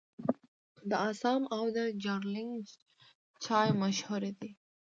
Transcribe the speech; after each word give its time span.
د 0.89 0.91
اسام 1.09 1.41
او 1.55 1.63
دارجلینګ 1.75 2.55
چای 3.43 3.69
مشهور 3.81 4.21
دی. 4.39 4.51